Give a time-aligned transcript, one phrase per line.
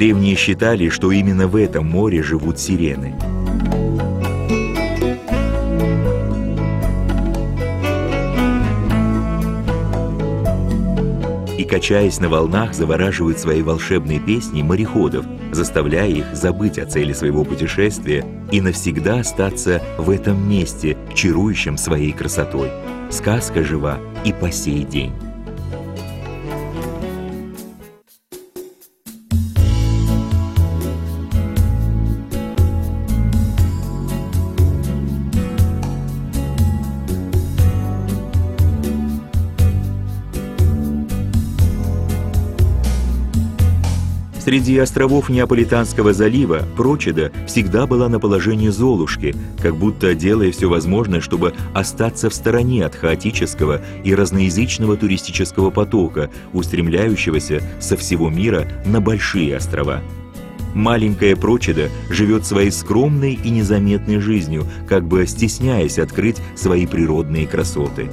[0.00, 3.14] Древние считали, что именно в этом море живут сирены.
[11.60, 17.44] И, качаясь на волнах, завораживают свои волшебные песни мореходов, заставляя их забыть о цели своего
[17.44, 22.70] путешествия и навсегда остаться в этом месте, чарующем своей красотой.
[23.10, 25.12] Сказка жива и по сей день.
[44.50, 51.20] Среди островов Неаполитанского залива Прочеда всегда была на положении Золушки, как будто делая все возможное,
[51.20, 59.00] чтобы остаться в стороне от хаотического и разноязычного туристического потока, устремляющегося со всего мира на
[59.00, 60.00] большие острова.
[60.74, 68.10] Маленькая Прочеда живет своей скромной и незаметной жизнью, как бы стесняясь открыть свои природные красоты.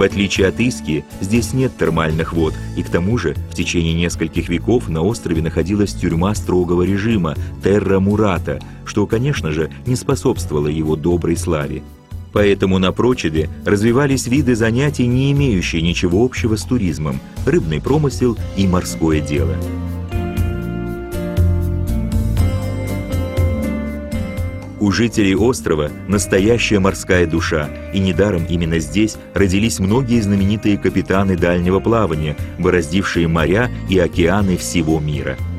[0.00, 4.48] В отличие от Иски, здесь нет термальных вод, и к тому же в течение нескольких
[4.48, 10.96] веков на острове находилась тюрьма строгого режима Терра Мурата, что, конечно же, не способствовало его
[10.96, 11.82] доброй славе.
[12.32, 18.66] Поэтому на Прочеде развивались виды занятий, не имеющие ничего общего с туризмом– рыбный промысел и
[18.66, 19.54] морское дело.
[24.80, 31.80] У жителей острова настоящая морская душа, и недаром именно здесь родились многие знаменитые капитаны дальнего
[31.80, 35.36] плавания, бороздившие моря и океаны всего мира–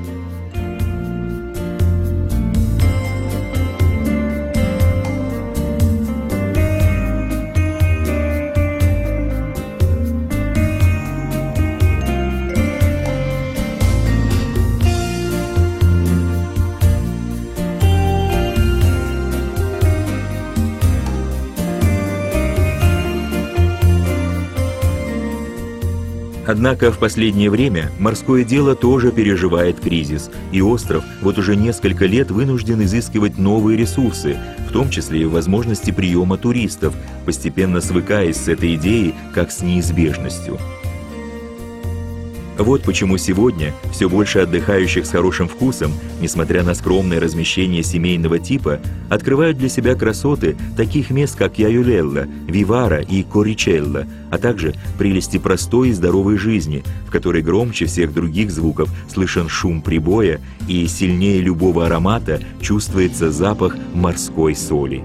[26.46, 32.32] Однако в последнее время морское дело тоже переживает кризис, и остров вот уже несколько лет
[32.32, 34.38] вынужден изыскивать новые ресурсы,
[34.68, 40.58] в том числе и возможности приема туристов, постепенно свыкаясь с этой идеей как с неизбежностью.
[42.64, 45.92] Вот почему сегодня все больше отдыхающих с хорошим вкусом,
[46.22, 48.80] несмотря на скромное размещение семейного типа,
[49.10, 55.90] открывают для себя красоты таких мест, как Яюлелла, Вивара и Коричелла, а также прелести простой
[55.90, 61.88] и здоровой жизни, в которой громче всех других звуков слышен шум прибоя и сильнее любого
[61.88, 65.04] аромата чувствуется запах морской соли.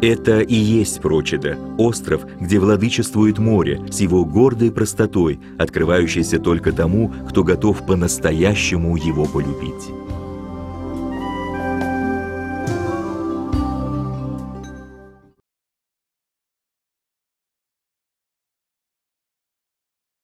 [0.00, 7.12] Это и есть Прочеда, остров, где владычествует море с его гордой простотой, открывающейся только тому,
[7.28, 9.97] кто готов по-настоящему его полюбить.